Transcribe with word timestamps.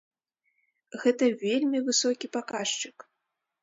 Гэта 1.03 1.23
вельмі 1.45 1.85
высокі 1.91 2.35
паказчык! 2.39 2.97